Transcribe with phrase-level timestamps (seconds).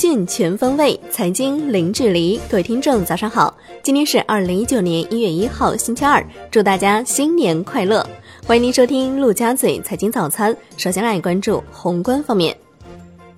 [0.00, 2.40] 讯全方位，财经零距离。
[2.48, 3.54] 各位听众，早上好！
[3.82, 8.08] 今天是二零一九年一月一号，星期二，祝大家新年快乐！
[8.46, 10.56] 欢迎您收听陆家嘴财经早餐。
[10.78, 12.56] 首先来关注宏观方面，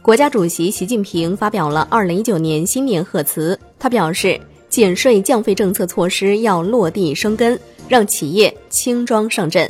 [0.02, 3.58] 国家主席习近平发表了二零一九年新年贺词。
[3.76, 9.68] 他表示，减税降费政策措施要落地生根，让企业轻装上阵。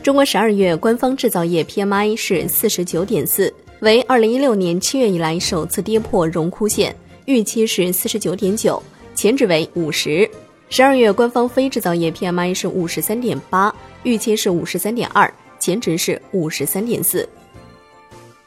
[0.00, 3.52] 中国十二月官方制造业 PMI 是四十九点四。
[3.80, 8.82] 为二零一六年七月以来首次跌破荣枯线，预期是四十九点九，
[9.14, 10.28] 前值为五十。
[10.70, 17.28] 十二月官方非制造业 PMI 是五十三点八，预期是五十三点二，前值是五十三点四。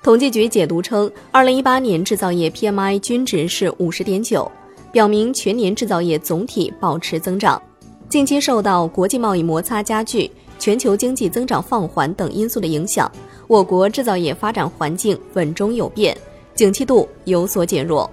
[0.01, 4.51] 统计局解读称，二零一八年制造业 PMI 均值是五十点九，
[4.91, 7.61] 表明全年制造业总体保持增长。
[8.09, 13.11] 近期受到国际贸易摩擦加剧、全球经济增长放缓等因素的影响。
[13.47, 16.15] 我国制造业发展环境稳中有变，
[16.53, 18.07] 景气度有所减弱。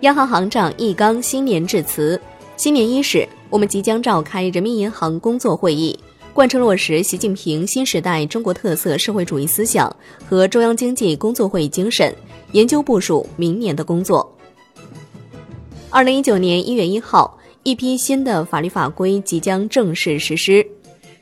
[0.00, 2.20] 央行行长易纲新年致辞：
[2.58, 5.98] 新年伊始，我们即将召开人民银行工作会议，
[6.34, 9.94] 贯彻落实习近平新时代中国特色社会主义思想
[10.28, 12.14] 和中央经济工作会议精神，
[12.52, 14.30] 研究部署明年的工作。
[15.88, 20.64] 二零一九年一月一号，一批新的法律法规即将正式实施。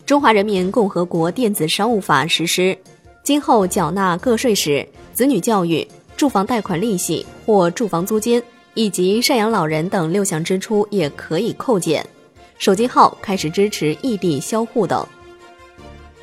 [0.05, 2.77] 中华人民共和国电子商务法实施，
[3.23, 8.43] 今后缴纳个税时，子女教育、住房贷款利息或住房租金
[8.75, 12.05] 以及赡养老人等六项支出也可以扣减。
[12.59, 15.07] 手机号开始支持异地销户等。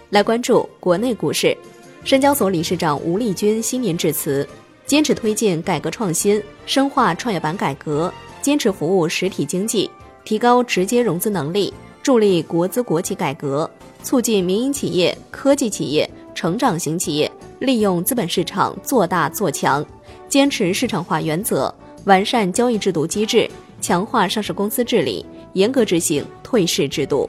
[0.10, 1.58] 来关注国内股市，
[2.04, 4.46] 深交所理事长吴丽君新年致辞，
[4.86, 9.90] 坚持推进改革创新，深化创业板改革，坚持服务实体经济，
[10.30, 11.74] 提高直接融资能力。
[12.04, 13.68] 助力国资国企改革，
[14.04, 19.84] 促进民营企业、科技企业、成长型企业利用资本市场做大做强，
[20.28, 21.74] 坚持市场化原则，
[22.06, 23.50] 完善交易制度机制，
[23.82, 27.28] 强化上市公司治理，严格执行退市制度。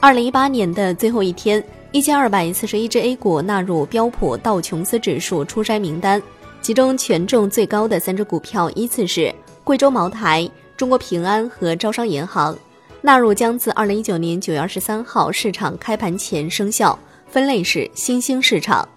[0.00, 1.62] 二零一八年的最后一天，
[1.92, 6.22] 一千二百四十一只 A 股纳入标普道琼斯指数出筛名单，
[6.62, 9.30] 其中权重最高的三只股票依次是
[9.62, 12.56] 贵州茅台、中国平安和招商银行。
[13.00, 16.98] 纳入将自二零一九年九月二十三号市场开盘前生效，
[17.28, 18.88] 分类是新兴市场。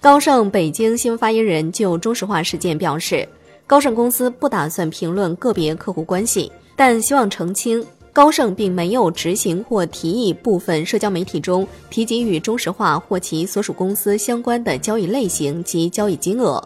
[0.00, 3.26] 高盛北京新闻发言人就中石化事件表示，
[3.68, 16.60] 高盛公司不打算评论个别客户关系，但希望澄清，高盛并没有执行或提议部分社交媒体中提及与中石化或其所属公司相关的交易类型及交易金额。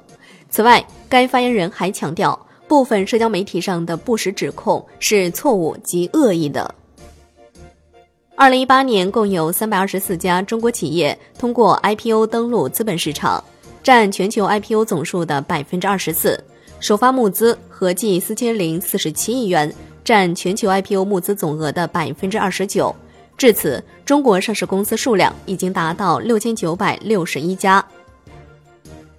[0.48, 2.47] 此外，该发言人还强调。
[2.68, 6.72] 部分社交媒体上的不实指控是错误及恶意的。
[8.36, 13.42] 二零一八年共有三百二十四家中国企业通过 IPO 登陆资本市场，
[13.82, 16.38] 占全球 IPO 总数的百分之二十四，
[16.78, 19.74] 首发募资合计四千零四十七亿元，
[20.04, 22.94] 占全球 IPO 募资总额的百分之二十九。
[23.36, 27.84] 至此，中国上市公司数量已经达到六千九百六十一家。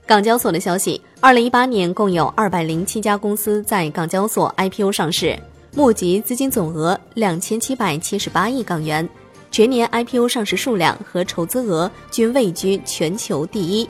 [0.09, 5.37] 港交所的消息，二零一八年共有二百零七家公司在港交所 IPO 上市，
[5.75, 9.07] 募集资金总额两千七百七十八亿港元，
[9.51, 13.87] 全年 IPO 上市数量和筹资额均位居全球第一。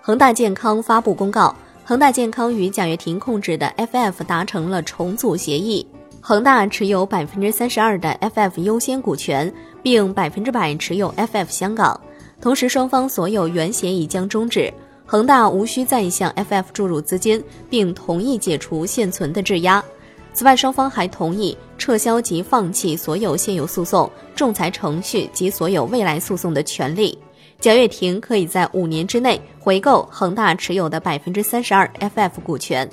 [0.00, 1.52] 恒大健康发布公告，
[1.84, 5.84] 恒大健康与贾跃亭控制的 FF 达成了重组协议，
[6.20, 12.00] 恒大持有百分之三十二的 FF 优先股权，并百分之百持有 FF 香港。
[12.40, 14.72] 同时，双方所有原协议将终止，
[15.04, 19.84] 恒大无需再向 FF 注入资金，并同意解除现存的质押。
[20.32, 27.18] 此外，双方还同意撤销及放弃所有现有诉讼、仲裁程序及所有未来诉讼的权利。
[27.60, 32.88] 贾跃亭可以在五年之内回购恒大持有的百分之三十二 FF 股权。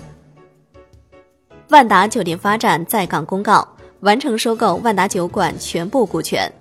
[1.70, 3.66] 万达酒店发展在港公告
[4.02, 6.52] 完成收购万达酒馆全部股权。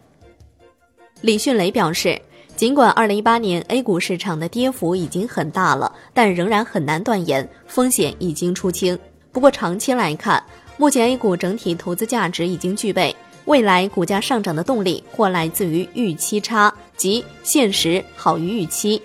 [1.20, 2.16] 李迅雷表示。
[2.56, 8.99] 尽管二零一八年 A 股市场的跌幅已经很大了，但仍然很难断言风险已经出清。
[9.31, 10.43] 不过长期来看，
[10.79, 13.14] 目前 A 股整体投资价值已经具备，
[13.44, 19.02] 未来股价上涨的动力或来自于预期差，即现实好于预期。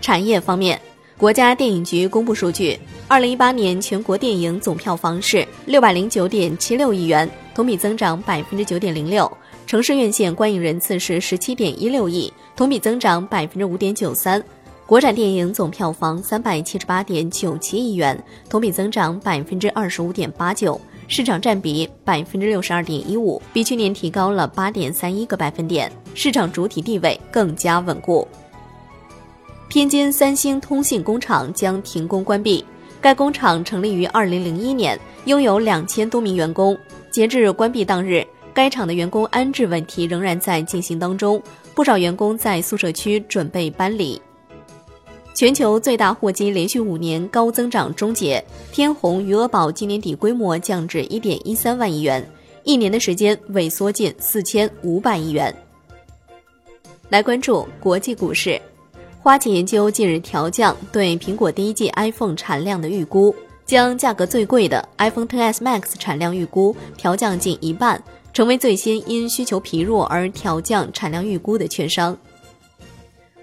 [0.00, 0.80] 产业方面，
[1.18, 2.78] 国家电影局公布数据，
[3.08, 9.28] 二零一八年全国电影总票房是六百零九点七六亿元，同比增长百分之九点零六。
[9.66, 14.42] 城市院线观影人次是十七点一六亿，同比增长百分之五点九三。
[14.86, 20.78] 国产电影总票房三百七十八点九七亿元，同比增长百分之二十五点八九，
[21.08, 28.28] 市场占比百分之六十二点一五，比去年提高了八点三一个百分点，市场主体地位更加稳固。
[29.70, 32.62] 天津三星通信工厂将停工关闭。
[33.00, 36.76] 该工厂成立于二零零一年，拥有两千多名员工。
[37.10, 38.24] 截至关闭当日，
[38.54, 41.42] 该厂的员工安置问题仍然在进行当中，
[41.74, 44.20] 不少员工在宿舍区准备搬离。
[45.34, 52.24] 全球最大货机连续五年高增长终结，天虹余额宝今年底规模降至一点一三万亿元，
[52.64, 55.54] 一年的时间萎缩近四千五百亿元。
[57.08, 58.60] 来关注国际股市，
[59.20, 63.34] 花旗研究近日调降对苹果第一季 iPhone 产量的预估，
[63.64, 72.16] 将价格最贵的 iPhone XS Max 产量预估调降近一半，成为最先因需求疲弱而调降产量预估的券商。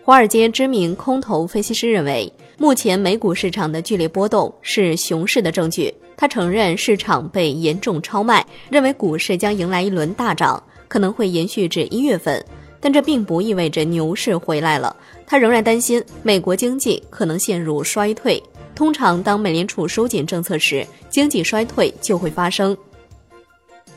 [0.03, 5.93] 华尔街知名空头分析师认为，目前美股市场的剧烈波动是熊市的证据。
[6.17, 12.43] 他承认市场被严重超卖，认为股市将迎来一轮大涨，可能会延续至一月份。
[12.81, 14.95] 但这并不意味着牛市回来了。
[15.25, 18.41] 他仍然担心美国经济可能陷入衰退。
[18.73, 22.75] 通常，当美联储收紧政策时，经济衰退就会发生。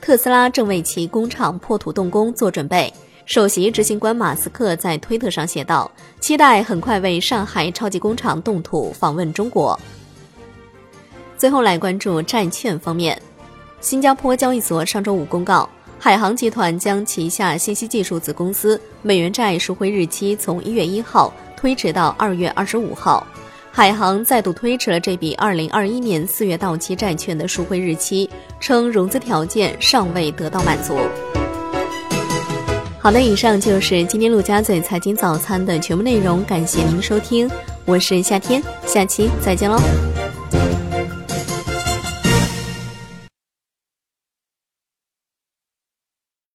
[0.03, 2.93] 特斯拉正为其工厂破土动工做准备。
[3.25, 5.89] 首席执行官马斯克在推特上写道
[6.19, 9.79] ：“期待很快为上海超级工厂动土，访问中国。”
[11.39, 13.17] 最后来关注债券方面，
[13.81, 15.71] 新加坡交易所上周五公告，
[16.01, 23.25] 海航集团将旗下信息技术子公司美元债赎回日期从一月一号推迟到二月二十五号。
[23.75, 28.29] 海航再度推迟了这笔二零二一年四月到期债券的赎回日期，
[28.61, 30.95] 称融资条件尚未得到满足。
[32.99, 37.51] 好的，以上就是今天陆家嘴财经早餐的全部内容，感谢您收听，
[37.87, 39.81] 我是夏天，下期再见喽。